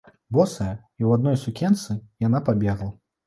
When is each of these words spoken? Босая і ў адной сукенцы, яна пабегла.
Босая 0.35 0.69
і 0.99 1.03
ў 1.07 1.19
адной 1.19 1.37
сукенцы, 1.43 1.99
яна 2.27 2.43
пабегла. 2.51 2.91